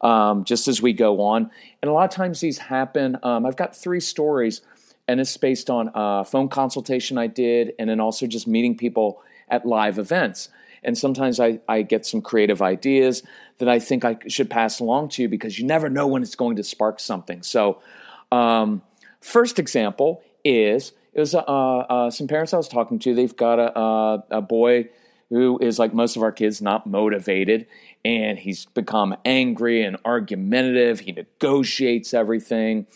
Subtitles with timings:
[0.00, 1.48] Um, just as we go on.
[1.80, 3.18] And a lot of times these happen.
[3.22, 4.60] Um, I've got three stories
[5.06, 9.22] and it's based on a phone consultation I did, and then also just meeting people
[9.48, 10.48] at live events.
[10.82, 13.22] And sometimes I, I get some creative ideas
[13.58, 16.34] that I think I should pass along to you because you never know when it's
[16.34, 17.42] going to spark something.
[17.42, 17.80] So,
[18.30, 18.82] um,
[19.20, 23.14] first example is it was uh, uh, some parents I was talking to.
[23.14, 24.88] They've got a, a, a boy
[25.28, 27.66] who is like most of our kids, not motivated,
[28.04, 31.00] and he's become angry and argumentative.
[31.00, 32.86] He negotiates everything.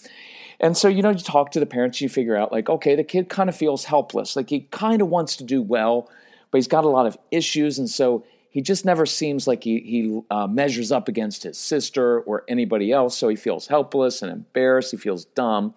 [0.61, 3.05] And so, you know, you talk to the parents, you figure out, like, okay, the
[3.05, 4.37] kid kind of feels helpless.
[4.37, 6.11] Like, he kind of wants to do well,
[6.51, 7.79] but he's got a lot of issues.
[7.79, 12.21] And so, he just never seems like he, he uh, measures up against his sister
[12.21, 13.17] or anybody else.
[13.17, 14.93] So, he feels helpless and embarrassed.
[14.93, 15.75] He feels dumb.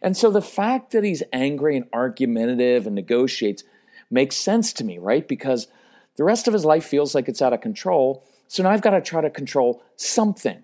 [0.00, 3.64] And so, the fact that he's angry and argumentative and negotiates
[4.10, 5.26] makes sense to me, right?
[5.26, 5.68] Because
[6.16, 8.24] the rest of his life feels like it's out of control.
[8.48, 10.62] So, now I've got to try to control something.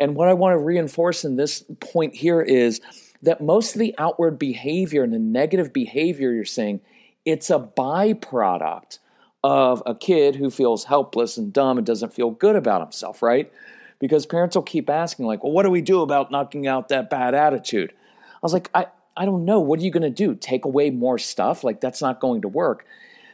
[0.00, 2.80] And what I want to reinforce in this point here is
[3.22, 6.80] that most of the outward behavior and the negative behavior you're saying,
[7.24, 8.98] it's a byproduct
[9.42, 13.52] of a kid who feels helpless and dumb and doesn't feel good about himself, right?
[13.98, 17.10] Because parents will keep asking, like, well, what do we do about knocking out that
[17.10, 17.92] bad attitude?
[18.34, 18.86] I was like, I,
[19.16, 19.60] I don't know.
[19.60, 20.34] What are you going to do?
[20.34, 21.64] Take away more stuff?
[21.64, 22.86] Like, that's not going to work.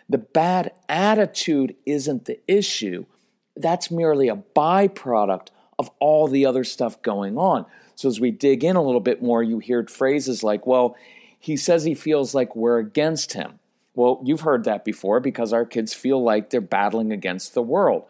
[0.08, 3.06] The bad attitude isn't the issue,
[3.56, 5.48] that's merely a byproduct
[5.78, 7.66] of all the other stuff going on.
[7.94, 10.96] So as we dig in a little bit more, you hear phrases like, well,
[11.38, 13.58] he says he feels like we're against him.
[13.96, 18.04] Well, you've heard that before because our kids feel like they're battling against the world.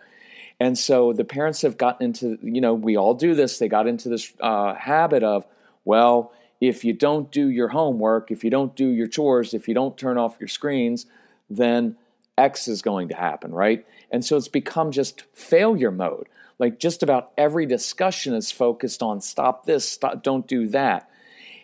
[0.59, 3.59] And so the parents have gotten into, you know, we all do this.
[3.59, 5.47] They got into this uh, habit of,
[5.85, 9.75] well, if you don't do your homework, if you don't do your chores, if you
[9.75, 11.07] don't turn off your screens,
[11.49, 11.97] then
[12.37, 13.87] X is going to happen, right?
[14.11, 16.29] And so it's become just failure mode.
[16.59, 21.09] Like just about every discussion is focused on stop this, stop, don't do that.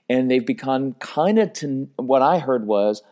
[0.08, 3.02] And they've become kind of to what I heard was,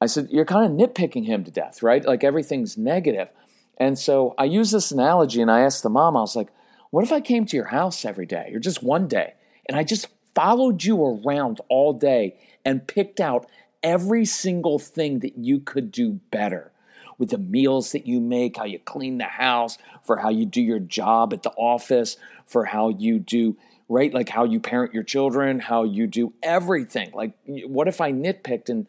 [0.00, 2.04] I said, you're kind of nitpicking him to death, right?
[2.04, 3.30] Like everything's negative.
[3.76, 6.48] And so I use this analogy and I asked the mom, I was like,
[6.90, 9.34] what if I came to your house every day or just one day
[9.66, 13.46] and I just followed you around all day and picked out
[13.82, 16.72] every single thing that you could do better?
[17.20, 20.62] with the meals that you make, how you clean the house, for how you do
[20.62, 23.58] your job at the office, for how you do,
[23.90, 24.12] right?
[24.14, 27.10] Like how you parent your children, how you do everything.
[27.12, 28.86] Like, what if I nitpicked and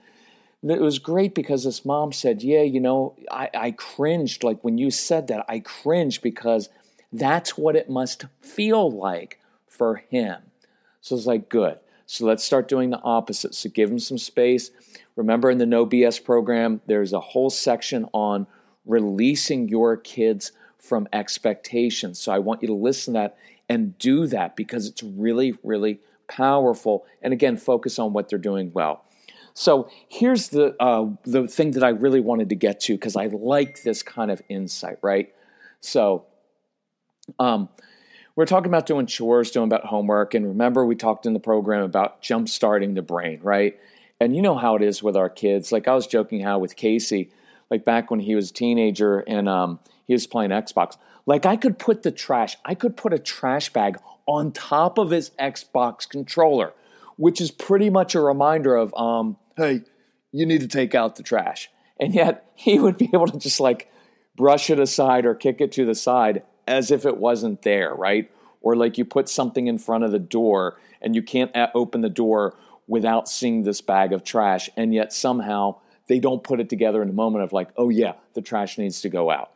[0.64, 4.44] it was great because this mom said, Yeah, you know, I, I cringed.
[4.44, 6.70] Like when you said that, I cringed because
[7.12, 10.42] that's what it must feel like for him.
[11.02, 11.80] So it's like, good.
[12.06, 13.56] So let's start doing the opposite.
[13.56, 14.70] So give him some space.
[15.16, 18.48] Remember in the No BS program, there's a whole section on
[18.86, 22.20] releasing your kids from expectations.
[22.20, 23.38] So I want you to listen to that
[23.70, 27.06] and do that because it's really, really powerful.
[27.22, 29.06] And again, focus on what they're doing well.
[29.54, 33.28] So here's the uh, the thing that I really wanted to get to because I
[33.28, 35.34] like this kind of insight, right?
[35.82, 36.26] So,
[37.40, 37.70] um,
[38.36, 41.84] we're talking about doing chores, doing about homework, and remember we talked in the program
[41.84, 43.78] about jump starting the brain, right?
[44.20, 45.72] And you know how it is with our kids.
[45.72, 47.32] Like I was joking how with Casey,
[47.70, 50.98] like back when he was a teenager and um, he was playing Xbox.
[51.26, 53.98] Like I could put the trash, I could put a trash bag
[54.28, 56.74] on top of his Xbox controller,
[57.22, 59.82] which is pretty much a reminder of, um, hey,
[60.32, 61.70] you need to take out the trash.
[62.00, 63.92] And yet he would be able to just like
[64.36, 68.32] brush it aside or kick it to the side as if it wasn't there, right?
[68.62, 72.10] Or like you put something in front of the door and you can't open the
[72.10, 72.58] door
[72.88, 74.72] without seeing this bag of trash.
[74.76, 75.76] And yet somehow
[76.08, 79.00] they don't put it together in a moment of like, oh yeah, the trash needs
[79.02, 79.52] to go out.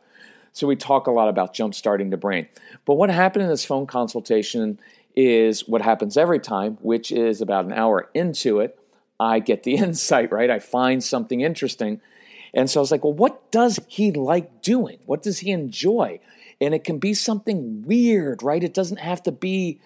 [0.52, 2.46] So we talk a lot about jump starting the brain.
[2.84, 4.78] But what happened in this phone consultation
[5.16, 8.78] is what happens every time, which is about an hour into it,
[9.18, 10.50] I get the insight, right?
[10.50, 12.00] I find something interesting.
[12.54, 14.98] And so I was like, well, what does he like doing?
[15.06, 16.20] What does he enjoy?
[16.60, 18.62] And it can be something weird, right?
[18.62, 19.80] It doesn't have to be,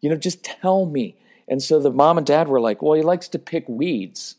[0.00, 1.16] you know, just tell me.
[1.48, 4.36] And so the mom and dad were like, well, he likes to pick weeds.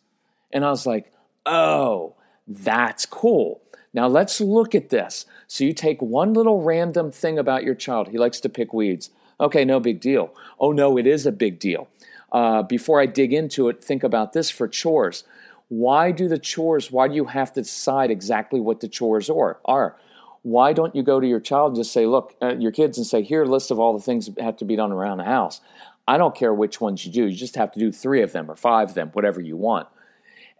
[0.52, 1.12] And I was like,
[1.46, 2.16] oh,
[2.48, 3.62] that's cool.
[3.94, 5.26] Now let's look at this.
[5.48, 8.08] So you take one little random thing about your child.
[8.08, 9.10] He likes to pick weeds.
[9.40, 10.34] Okay, no big deal.
[10.60, 11.88] Oh, no, it is a big deal.
[12.32, 15.24] Uh, before I dig into it, think about this for chores.
[15.70, 19.96] Why do the chores, why do you have to decide exactly what the chores are?
[20.44, 23.08] Why don't you go to your child and just say, look, uh, your kids and
[23.08, 25.62] say, here, list of all the things that have to be done around the house.
[26.08, 27.26] I don't care which ones you do.
[27.26, 29.88] You just have to do three of them or five of them, whatever you want.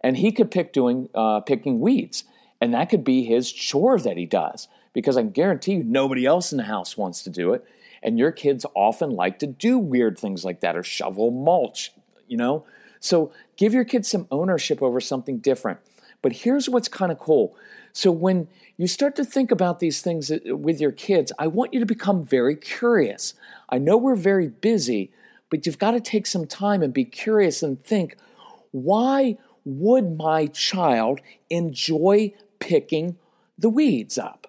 [0.02, 2.24] And he could pick doing uh, picking weeds.
[2.60, 6.24] And that could be his chore that he does because I can guarantee you nobody
[6.24, 7.64] else in the house wants to do it.
[8.04, 11.90] And your kids often like to do weird things like that or shovel mulch,
[12.28, 12.64] you know?
[13.00, 15.80] So give your kids some ownership over something different.
[16.22, 17.56] But here's what's kind of cool.
[17.92, 21.74] So when you start to think about these things uh, with your kids, I want
[21.74, 23.34] you to become very curious.
[23.68, 25.10] I know we're very busy,
[25.50, 28.16] but you've got to take some time and be curious and think
[28.70, 33.16] why would my child enjoy picking
[33.58, 34.46] the weeds up.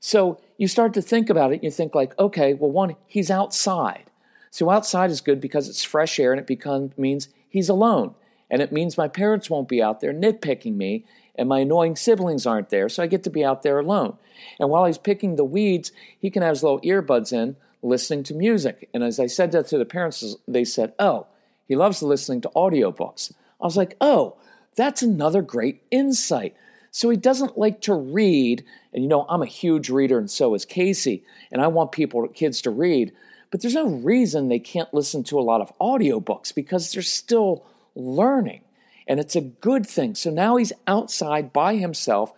[0.00, 3.30] So you start to think about it, and you think like, okay, well, one, he's
[3.30, 4.04] outside.
[4.50, 8.14] So outside is good because it's fresh air and it means he's alone.
[8.50, 11.04] And it means my parents won't be out there nitpicking me
[11.36, 14.16] and my annoying siblings aren't there, so I get to be out there alone.
[14.58, 18.34] And while he's picking the weeds, he can have his little earbuds in listening to
[18.34, 18.88] music.
[18.92, 21.28] And as I said that to the parents, they said, Oh,
[21.68, 23.32] he loves listening to audiobooks.
[23.60, 24.36] I was like, Oh,
[24.74, 26.56] that's another great insight.
[26.90, 28.64] So he doesn't like to read.
[28.92, 31.24] And you know, I'm a huge reader, and so is Casey.
[31.52, 33.12] And I want people, kids, to read.
[33.50, 37.64] But there's no reason they can't listen to a lot of audiobooks because they're still
[37.94, 38.60] learning.
[39.06, 40.14] And it's a good thing.
[40.14, 42.32] So now he's outside by himself,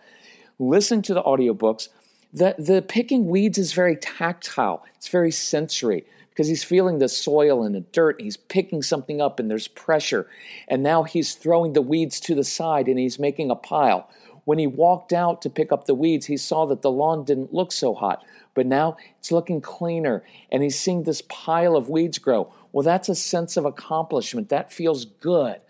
[0.57, 1.89] listening to the audiobooks.
[2.33, 7.63] The, the picking weeds is very tactile, it's very sensory because he's feeling the soil
[7.63, 8.17] and the dirt.
[8.17, 10.27] And he's picking something up and there's pressure.
[10.69, 14.09] And now he's throwing the weeds to the side and he's making a pile.
[14.45, 17.53] When he walked out to pick up the weeds, he saw that the lawn didn't
[17.53, 18.23] look so hot,
[18.53, 22.51] but now it's looking cleaner and he's seeing this pile of weeds grow.
[22.71, 24.49] Well, that's a sense of accomplishment.
[24.49, 25.61] That feels good.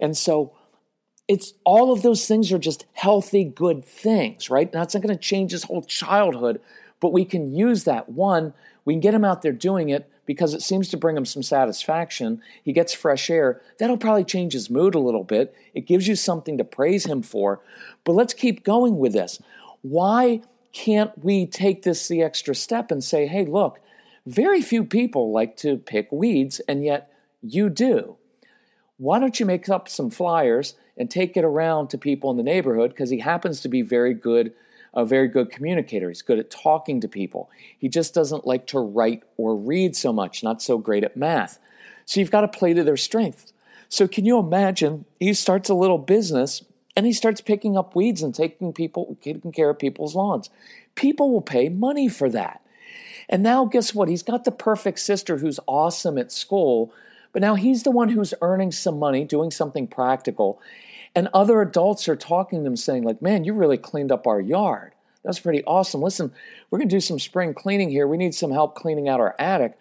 [0.00, 0.52] And so
[1.28, 4.72] it's all of those things are just healthy, good things, right?
[4.72, 6.60] Now, it's not going to change his whole childhood,
[7.00, 8.08] but we can use that.
[8.08, 8.52] One,
[8.84, 11.42] we can get him out there doing it because it seems to bring him some
[11.42, 12.40] satisfaction.
[12.62, 13.60] He gets fresh air.
[13.78, 15.54] That'll probably change his mood a little bit.
[15.74, 17.60] It gives you something to praise him for.
[18.04, 19.40] But let's keep going with this.
[19.82, 23.78] Why can't we take this the extra step and say, hey, look,
[24.26, 27.12] very few people like to pick weeds, and yet
[27.42, 28.16] you do.
[28.96, 32.42] Why don't you make up some flyers and take it around to people in the
[32.42, 32.90] neighborhood?
[32.90, 34.52] Because he happens to be very good
[34.94, 36.08] a very good communicator.
[36.08, 37.50] He's good at talking to people.
[37.78, 41.58] He just doesn't like to write or read so much, not so great at math.
[42.04, 43.52] So you've got to play to their strengths.
[43.88, 46.62] So can you imagine he starts a little business
[46.96, 50.50] and he starts picking up weeds and taking people taking care of people's lawns.
[50.94, 52.60] People will pay money for that.
[53.28, 54.08] And now guess what?
[54.08, 56.92] He's got the perfect sister who's awesome at school,
[57.32, 60.60] but now he's the one who's earning some money, doing something practical.
[61.14, 64.40] And other adults are talking to them saying, like, man, you really cleaned up our
[64.40, 64.92] yard.
[65.24, 66.00] That's pretty awesome.
[66.02, 66.32] Listen,
[66.70, 68.06] we're going to do some spring cleaning here.
[68.08, 69.78] We need some help cleaning out our attic.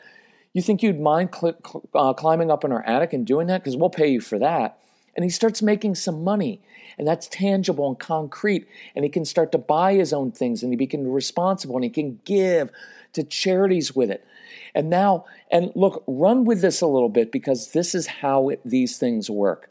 [0.53, 1.57] You think you'd mind cl-
[1.95, 3.63] uh, climbing up in our attic and doing that?
[3.63, 4.77] Because we'll pay you for that.
[5.15, 6.61] and he starts making some money
[6.97, 10.71] and that's tangible and concrete and he can start to buy his own things and
[10.71, 12.71] he becomes responsible and he can give
[13.13, 14.25] to charities with it
[14.73, 18.61] and now and look run with this a little bit because this is how it,
[18.63, 19.69] these things work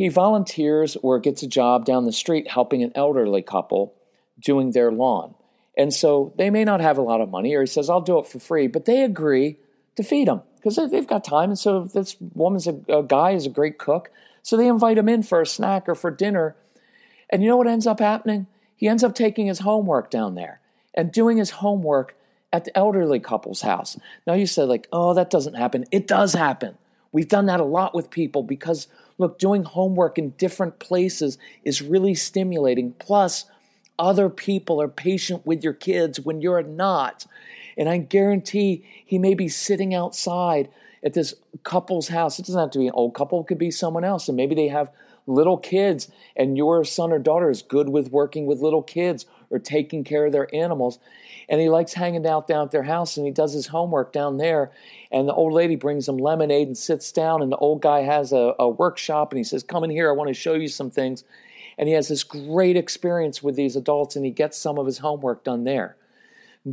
[0.00, 3.94] he volunteers or gets a job down the street helping an elderly couple
[4.38, 5.34] doing their lawn
[5.76, 8.18] and so they may not have a lot of money or he says i'll do
[8.18, 9.58] it for free but they agree
[9.96, 13.46] to feed him because they've got time and so this woman's a, a guy is
[13.46, 14.10] a great cook
[14.42, 16.56] so they invite him in for a snack or for dinner.
[17.28, 18.46] And you know what ends up happening?
[18.76, 20.60] He ends up taking his homework down there
[20.94, 22.16] and doing his homework
[22.52, 23.98] at the elderly couple's house.
[24.26, 25.84] Now you said, like, oh, that doesn't happen.
[25.92, 26.76] It does happen.
[27.12, 28.86] We've done that a lot with people because,
[29.18, 32.92] look, doing homework in different places is really stimulating.
[32.98, 33.46] Plus,
[33.98, 37.26] other people are patient with your kids when you're not.
[37.76, 40.68] And I guarantee he may be sitting outside
[41.04, 42.38] at this couple's house.
[42.38, 44.28] It doesn't have to be an old couple, it could be someone else.
[44.28, 44.90] And maybe they have
[45.26, 49.58] little kids, and your son or daughter is good with working with little kids or
[49.58, 50.98] taking care of their animals.
[51.48, 54.36] And he likes hanging out down at their house and he does his homework down
[54.36, 54.70] there.
[55.10, 58.32] And the old lady brings him lemonade and sits down, and the old guy has
[58.32, 60.90] a, a workshop and he says, Come in here, I want to show you some
[60.90, 61.24] things.
[61.76, 64.98] And he has this great experience with these adults and he gets some of his
[64.98, 65.96] homework done there.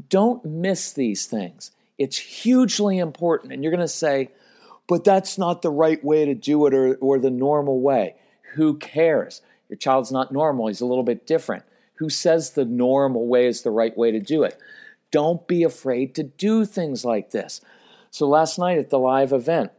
[0.10, 1.72] Don't miss these things.
[1.98, 3.54] It's hugely important.
[3.54, 4.30] And you're going to say,
[4.88, 8.16] but that's not the right way to do it or, or the normal way.
[8.54, 9.42] Who cares?
[9.70, 11.64] Your child's not normal, he's a little bit different.
[11.98, 14.60] Who says the normal way is the right way to do it?
[15.12, 17.62] Don't be afraid to do things like this.
[18.12, 19.72] So last night at the live event,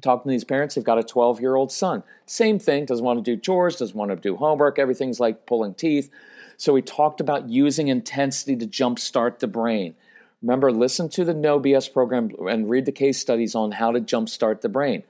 [0.00, 2.02] talking to these parents, they've got a 12 year old son.
[2.26, 5.74] Same thing, doesn't want to do chores, doesn't want to do homework, everything's like pulling
[5.74, 6.10] teeth.
[6.56, 9.94] So we talked about using intensity to jumpstart the brain.
[10.42, 14.00] Remember, listen to the No BS program and read the case studies on how to
[14.00, 15.02] jumpstart the brain.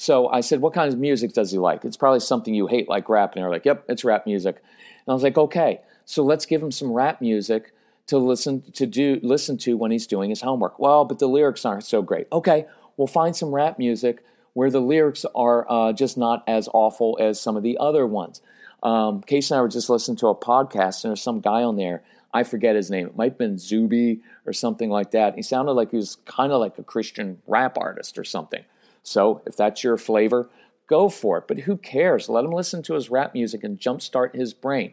[0.00, 1.84] So I said, What kind of music does he like?
[1.84, 3.34] It's probably something you hate, like rap.
[3.34, 4.56] And they're like, Yep, it's rap music.
[4.56, 7.74] And I was like, Okay, so let's give him some rap music
[8.06, 10.78] to listen to do listen to when he's doing his homework.
[10.78, 12.28] Well, but the lyrics aren't so great.
[12.32, 12.64] Okay,
[12.96, 17.38] we'll find some rap music where the lyrics are uh, just not as awful as
[17.38, 18.40] some of the other ones.
[18.82, 21.76] Um, Case and I were just listening to a podcast, and there's some guy on
[21.76, 22.02] there
[22.32, 23.06] I forget his name.
[23.06, 25.34] It might have been Zuby or something like that.
[25.34, 28.64] He sounded like he was kind of like a Christian rap artist or something.
[29.02, 30.48] So if that's your flavor,
[30.86, 31.44] go for it.
[31.48, 32.28] But who cares?
[32.28, 34.92] Let him listen to his rap music and jumpstart his brain.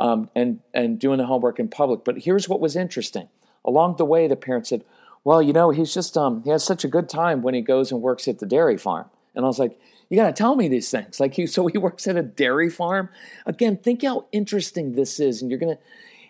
[0.00, 2.02] Um, and and doing the homework in public.
[2.02, 3.28] But here's what was interesting.
[3.64, 4.84] Along the way, the parent said,
[5.22, 7.92] "Well, you know, he's just um, he has such a good time when he goes
[7.92, 10.66] and works at the dairy farm." And I was like, "You got to tell me
[10.66, 13.10] these things." Like, he, so he works at a dairy farm.
[13.46, 15.78] Again, think how interesting this is, and you're gonna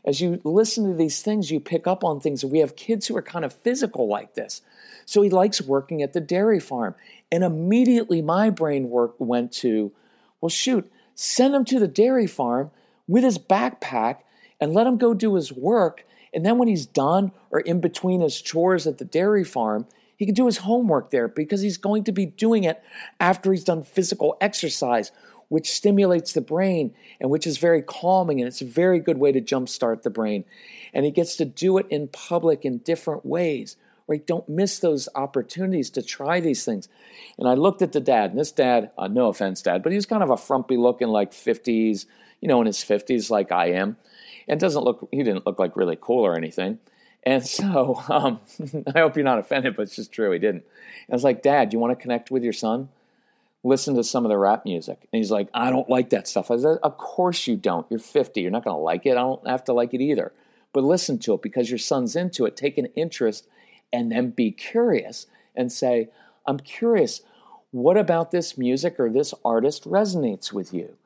[0.05, 2.45] as you listen to these things, you pick up on things.
[2.45, 4.63] We have kids who are kind of physical like this.
[5.07, 6.95] So he likes working at the dairy farm.
[7.31, 9.93] And immediately my brain work went to,
[10.41, 12.71] well, shoot, send him to the dairy farm
[13.07, 14.19] with his backpack
[14.61, 16.05] and let him go do his work.
[16.35, 20.27] And then when he's done or in between his chores at the dairy farm, he
[20.27, 22.83] can do his homework there because he's going to be doing it
[23.19, 25.11] after he's done physical exercise
[25.53, 29.31] which stimulates the brain and which is very calming and it's a very good way
[29.31, 30.47] to jumpstart the brain.
[30.95, 33.77] And he gets to do it in public in different ways.
[34.07, 34.27] Right?
[34.27, 36.89] Don't miss those opportunities to try these things.
[37.37, 39.97] And I looked at the dad, and this dad, uh, no offense, dad, but he
[39.97, 42.07] was kind of a frumpy looking, like 50s,
[42.41, 43.99] you know, in his 50s, like I am.
[44.49, 46.79] And doesn't look, he didn't look like really cool or anything.
[47.25, 48.41] And so um,
[48.95, 50.33] I hope you're not offended, but it's just true.
[50.33, 50.65] He didn't.
[51.07, 52.89] And I was like, Dad, you want to connect with your son?
[53.65, 55.09] Listen to some of the rap music.
[55.13, 56.51] And he's like, I don't like that stuff.
[56.51, 57.87] I said, Of course you don't.
[57.91, 58.41] You're 50.
[58.41, 59.13] You're not going to like it.
[59.13, 60.33] I don't have to like it either.
[60.73, 62.57] But listen to it because your son's into it.
[62.57, 63.47] Take an interest
[63.93, 66.09] and then be curious and say,
[66.47, 67.21] I'm curious.
[67.71, 70.97] What about this music or this artist resonates with you?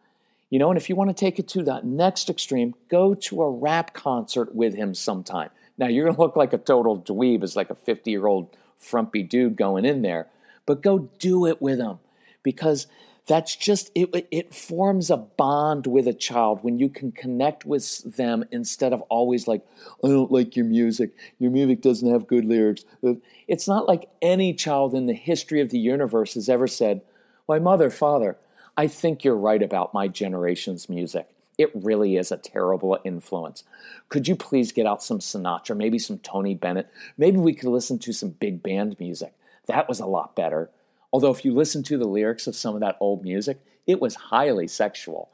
[0.51, 3.43] You know, and if you want to take it to that next extreme, go to
[3.43, 5.51] a rap concert with him sometime.
[5.77, 8.57] Now, you're going to look like a total dweeb as like a 50 year old
[8.79, 10.29] frumpy dude going in there,
[10.65, 11.99] but go do it with him
[12.47, 12.87] because
[13.27, 18.17] that's just it, it forms a bond with a child when you can connect with
[18.17, 19.67] them instead of always like
[20.05, 21.11] i don't like your music
[21.41, 23.15] your music doesn't have good lyrics uh,
[23.49, 27.03] it's not like any child in the history of the universe has ever said
[27.49, 28.37] my mother father
[28.77, 33.65] i think you're right about my generation's music it really is a terrible influence.
[34.11, 36.87] Could you please get out some Sinatra, maybe some Tony Bennett?
[37.17, 39.33] Maybe we could listen to some big band music.
[39.65, 40.69] That was a lot better.
[41.17, 44.15] Although, if you listen to the lyrics of some of that old music, it was
[44.17, 45.31] highly sexual,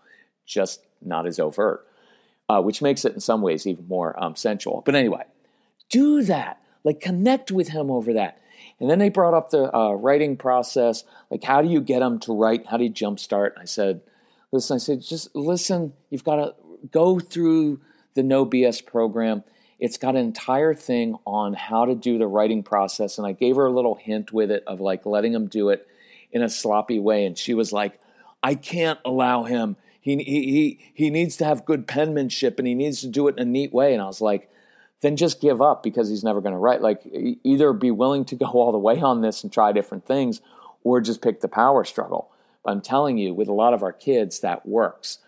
[0.46, 1.84] just not as overt,
[2.48, 4.84] uh, which makes it in some ways even more um, sensual.
[4.86, 5.24] But anyway,
[5.90, 6.62] do that.
[6.84, 8.40] Like, connect with him over that.
[8.78, 11.02] And then they brought up the uh, writing process.
[11.32, 12.68] Like, how do you get him to write?
[12.68, 13.54] How do you jumpstart?
[13.60, 14.02] I said,
[14.52, 15.94] listen, I said, just listen.
[16.10, 16.54] You've got to
[16.92, 17.80] go through
[18.14, 19.42] the No BS program.
[19.82, 23.18] It's got an entire thing on how to do the writing process.
[23.18, 25.88] And I gave her a little hint with it of like letting him do it
[26.30, 27.26] in a sloppy way.
[27.26, 27.98] And she was like,
[28.44, 29.76] I can't allow him.
[30.00, 33.36] He, he, he, he needs to have good penmanship and he needs to do it
[33.36, 33.92] in a neat way.
[33.92, 34.48] And I was like,
[35.00, 36.80] then just give up because he's never going to write.
[36.80, 37.02] Like,
[37.42, 40.40] either be willing to go all the way on this and try different things
[40.84, 42.30] or just pick the power struggle.
[42.64, 45.18] But I'm telling you, with a lot of our kids, that works.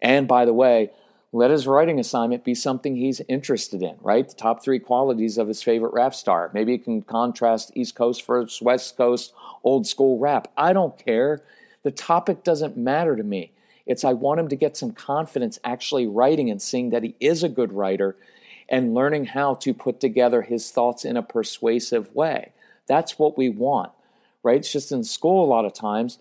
[0.00, 0.92] And by the way,
[1.34, 4.28] let his writing assignment be something he's interested in, right?
[4.28, 6.48] The top three qualities of his favorite rap star.
[6.54, 9.32] Maybe you can contrast East Coast versus West Coast
[9.64, 10.46] old school rap.
[10.56, 11.42] I don't care.
[11.82, 13.50] The topic doesn't matter to me.
[13.84, 17.42] It's I want him to get some confidence actually writing and seeing that he is
[17.42, 18.14] a good writer
[18.68, 22.52] and learning how to put together his thoughts in a persuasive way.
[22.86, 23.90] That's what we want,
[24.44, 24.58] right?
[24.58, 26.18] It's just in school a lot of times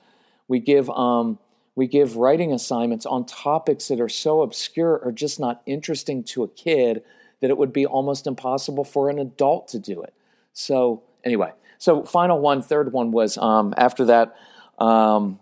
[0.48, 1.38] we give um,
[1.76, 6.44] we give writing assignments on topics that are so obscure or just not interesting to
[6.44, 7.04] a kid
[7.42, 10.14] that it would be almost impossible for an adult to do it.
[10.54, 14.36] So anyway, so final one, third one was um, after that.
[14.78, 15.40] Um,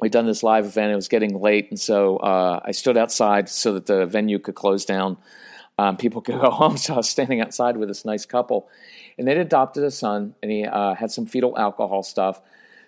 [0.00, 0.92] we'd done this live event.
[0.92, 4.54] It was getting late, and so uh, I stood outside so that the venue could
[4.54, 5.16] close down
[5.78, 6.76] um, people could go home.
[6.76, 8.68] So I was standing outside with this nice couple,
[9.18, 12.40] and they'd adopted a son, and he uh, had some fetal alcohol stuff.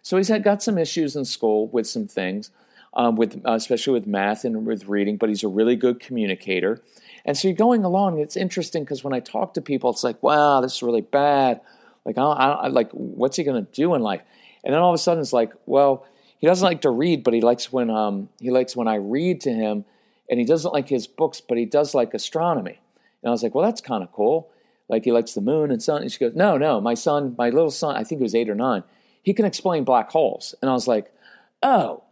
[0.07, 2.53] So he's had got some issues in school with some things,
[2.95, 5.17] um, with uh, especially with math and with reading.
[5.17, 6.81] But he's a really good communicator,
[7.25, 8.21] and so you're going along.
[8.21, 11.61] It's interesting because when I talk to people, it's like, wow, this is really bad.
[12.05, 14.21] Like, I, I like, what's he going to do in life?
[14.63, 16.07] And then all of a sudden, it's like, well,
[16.39, 19.41] he doesn't like to read, but he likes when um, he likes when I read
[19.41, 19.85] to him
[20.31, 22.79] and he doesn't like his books, but he does like astronomy.
[23.23, 24.51] And I was like, well, that's kind of cool.
[24.89, 26.03] Like he likes the moon and sun.
[26.03, 28.49] And she goes, no, no, my son, my little son, I think he was eight
[28.49, 28.85] or nine,
[29.27, 30.55] he can explain black holes.
[30.63, 31.13] And I was like,
[31.61, 32.05] oh,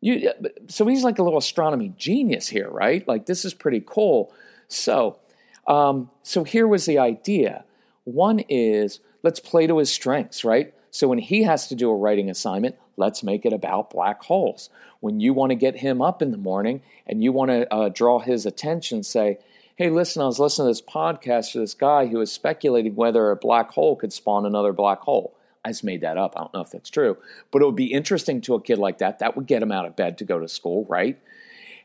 [0.00, 0.30] you,
[0.68, 3.06] so he's like a little astronomy genius here, right?
[3.06, 4.32] Like this is pretty cool.
[4.68, 5.18] So,
[5.66, 7.64] um, so here was the idea.
[8.04, 10.72] One is let's play to his strengths, right?
[10.92, 14.70] So when he has to do a writing assignment, let's make it about black holes.
[15.00, 17.88] When you want to get him up in the morning and you want to uh,
[17.88, 19.38] draw his attention, say,
[19.74, 23.32] hey, listen, I was listening to this podcast to this guy who was speculating whether
[23.32, 25.34] a black hole could spawn another black hole.
[25.64, 26.34] I just made that up.
[26.36, 27.16] I don't know if that's true.
[27.50, 29.20] But it would be interesting to a kid like that.
[29.20, 31.18] That would get him out of bed to go to school, right?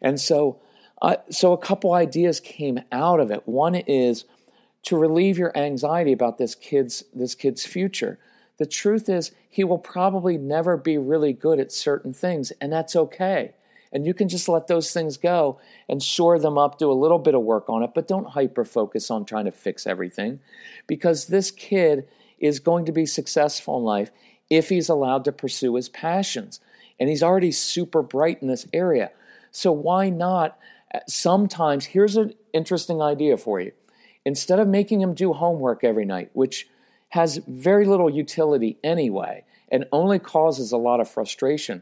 [0.01, 0.59] And so,
[1.01, 3.47] uh, so a couple ideas came out of it.
[3.47, 4.25] One is
[4.83, 8.19] to relieve your anxiety about this kid's this kid's future.
[8.57, 12.95] The truth is, he will probably never be really good at certain things, and that's
[12.95, 13.53] okay.
[13.91, 17.19] And you can just let those things go and shore them up, do a little
[17.19, 20.39] bit of work on it, but don't hyper focus on trying to fix everything
[20.87, 22.07] because this kid
[22.39, 24.11] is going to be successful in life
[24.49, 26.59] if he's allowed to pursue his passions.
[26.99, 29.11] And he's already super bright in this area.
[29.51, 30.57] So why not?
[31.07, 33.71] Sometimes, here's an interesting idea for you.
[34.25, 36.67] Instead of making him do homework every night, which
[37.09, 41.81] has very little utility anyway and only causes a lot of frustration.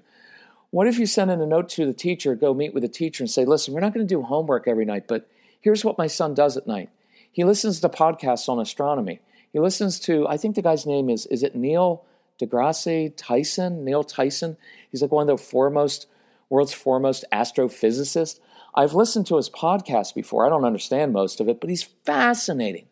[0.71, 3.23] What if you send in a note to the teacher, go meet with the teacher
[3.23, 5.29] and say, listen, we're not going to do homework every night, but
[5.61, 6.89] here's what my son does at night.
[7.31, 9.19] He listens to podcasts on astronomy.
[9.55, 12.03] He listens to, I think the guy's name is, is it Neil
[12.41, 13.85] deGrasse Tyson?
[13.85, 14.57] Neil Tyson?
[14.91, 16.07] He's like one of the foremost,
[16.49, 18.41] world's foremost astrophysicists.
[18.75, 20.45] I've listened to his podcast before.
[20.45, 22.87] I don't understand most of it, but he's fascinating.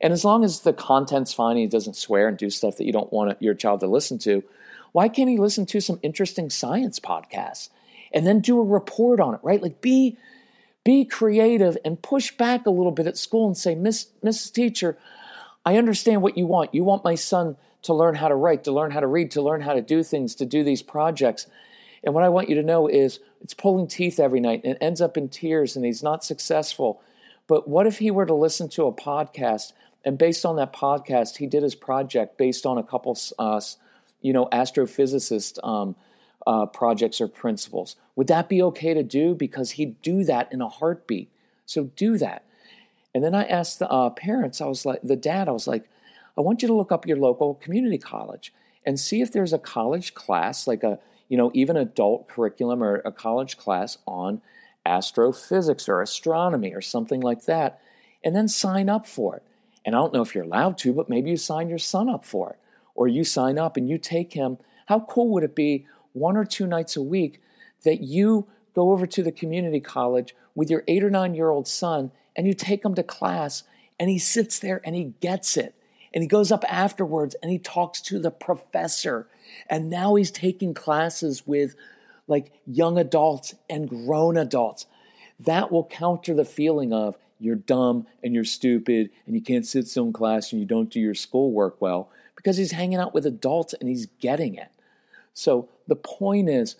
[0.00, 2.86] And as long as the content's fine and he doesn't swear and do stuff that
[2.86, 4.42] you don't want your child to listen to,
[4.92, 7.68] why can't he listen to some interesting science podcasts
[8.14, 9.62] and then do a report on it, right?
[9.62, 10.16] Like be
[10.84, 14.54] be creative and push back a little bit at school and say, Miss Mrs.
[14.54, 14.96] Teacher,
[15.68, 16.74] I understand what you want.
[16.74, 19.42] You want my son to learn how to write, to learn how to read, to
[19.42, 21.46] learn how to do things, to do these projects.
[22.02, 25.02] And what I want you to know is it's pulling teeth every night and ends
[25.02, 27.02] up in tears and he's not successful.
[27.46, 29.74] But what if he were to listen to a podcast
[30.06, 33.60] and based on that podcast, he did his project based on a couple, uh,
[34.22, 35.96] you know, astrophysicist um,
[36.46, 37.94] uh, projects or principles.
[38.16, 39.34] Would that be okay to do?
[39.34, 41.30] Because he'd do that in a heartbeat.
[41.66, 42.46] So do that.
[43.14, 45.88] And then I asked the uh, parents, I was like, the dad, I was like,
[46.36, 48.52] I want you to look up your local community college
[48.86, 52.96] and see if there's a college class, like a, you know, even adult curriculum or
[53.04, 54.40] a college class on
[54.86, 57.80] astrophysics or astronomy or something like that,
[58.24, 59.42] and then sign up for it.
[59.84, 62.24] And I don't know if you're allowed to, but maybe you sign your son up
[62.24, 62.58] for it.
[62.94, 64.58] Or you sign up and you take him.
[64.86, 67.40] How cool would it be one or two nights a week
[67.84, 71.68] that you go over to the community college with your eight or nine year old
[71.68, 73.64] son and you take him to class
[73.98, 75.74] and he sits there and he gets it
[76.14, 79.26] And he goes up afterwards and he talks to the professor.
[79.68, 81.74] And now he's taking classes with
[82.28, 84.86] like young adults and grown adults.
[85.40, 89.88] That will counter the feeling of you're dumb and you're stupid and you can't sit
[89.88, 93.26] still in class and you don't do your schoolwork well because he's hanging out with
[93.26, 94.70] adults and he's getting it.
[95.34, 96.76] So the point is,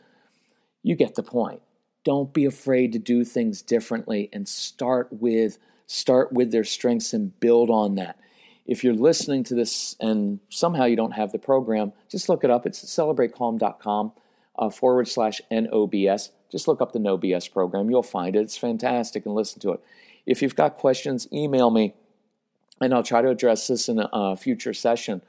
[0.82, 1.60] you get the point.
[2.08, 7.38] Don't be afraid to do things differently and start with start with their strengths and
[7.38, 8.18] build on that.
[8.64, 12.50] If you're listening to this and somehow you don't have the program, just look it
[12.50, 12.64] up.
[12.64, 14.12] It's celebratecalm.com
[14.58, 16.30] uh, forward slash NOBS.
[16.50, 17.90] Just look up the No BS program.
[17.90, 18.40] You'll find it.
[18.40, 19.84] It's fantastic and listen to it.
[20.24, 21.92] If you've got questions, email me
[22.80, 25.20] and I'll try to address this in a, a future session.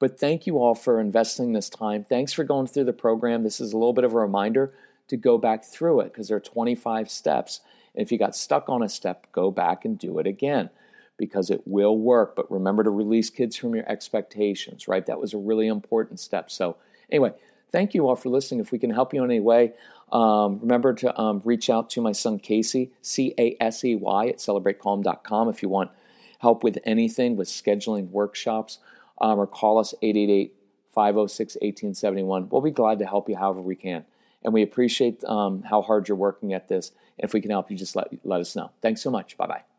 [0.00, 2.02] But thank you all for investing this time.
[2.02, 3.44] Thanks for going through the program.
[3.44, 4.74] This is a little bit of a reminder
[5.08, 7.60] to go back through it because there are 25 steps.
[7.94, 10.70] And if you got stuck on a step, go back and do it again
[11.16, 12.34] because it will work.
[12.36, 15.04] But remember to release kids from your expectations, right?
[15.06, 16.50] That was a really important step.
[16.50, 16.76] So,
[17.10, 17.32] anyway,
[17.70, 18.60] thank you all for listening.
[18.60, 19.74] If we can help you in any way,
[20.12, 24.28] um, remember to um, reach out to my son Casey, C A S E Y,
[24.28, 25.90] at celebratecalm.com if you want
[26.38, 28.78] help with anything with scheduling workshops
[29.20, 30.54] um, or call us 888
[30.90, 32.48] 506 1871.
[32.50, 34.04] We'll be glad to help you however we can.
[34.44, 36.92] And we appreciate um, how hard you're working at this.
[37.18, 38.70] And if we can help you, just let, let us know.
[38.82, 39.36] Thanks so much.
[39.36, 39.73] Bye bye.